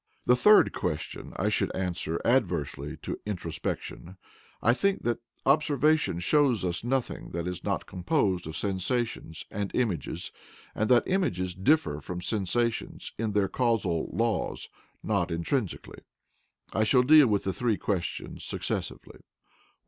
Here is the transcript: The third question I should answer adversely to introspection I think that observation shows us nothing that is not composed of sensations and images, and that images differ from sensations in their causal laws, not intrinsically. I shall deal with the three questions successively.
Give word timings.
The 0.25 0.35
third 0.35 0.73
question 0.73 1.31
I 1.35 1.49
should 1.49 1.71
answer 1.75 2.19
adversely 2.25 2.97
to 3.03 3.19
introspection 3.23 4.17
I 4.59 4.73
think 4.73 5.03
that 5.03 5.19
observation 5.45 6.17
shows 6.17 6.65
us 6.65 6.83
nothing 6.83 7.29
that 7.33 7.45
is 7.47 7.63
not 7.63 7.85
composed 7.85 8.47
of 8.47 8.57
sensations 8.57 9.45
and 9.51 9.69
images, 9.75 10.31
and 10.73 10.89
that 10.89 11.03
images 11.07 11.53
differ 11.53 11.99
from 12.01 12.19
sensations 12.19 13.11
in 13.19 13.33
their 13.33 13.47
causal 13.47 14.09
laws, 14.11 14.69
not 15.03 15.29
intrinsically. 15.29 15.99
I 16.73 16.83
shall 16.83 17.03
deal 17.03 17.27
with 17.27 17.43
the 17.43 17.53
three 17.53 17.77
questions 17.77 18.43
successively. 18.43 19.19